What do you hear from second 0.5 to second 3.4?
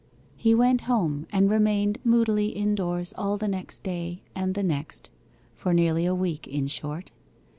went home and remained moodily indoors all